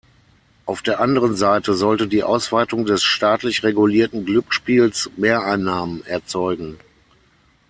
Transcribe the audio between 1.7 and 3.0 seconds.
sollte die Ausweitung